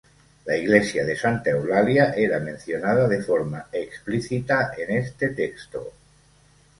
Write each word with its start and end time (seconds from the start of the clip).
La 0.45 0.57
iglesia 0.57 1.05
de 1.05 1.15
Santa 1.15 1.51
Eulalia 1.51 2.11
era 2.13 2.39
mencionada 2.39 3.07
de 3.07 3.21
forma 3.21 3.67
explícita 3.71 4.73
en 4.75 4.97
este 4.97 5.29
texto. 5.29 5.93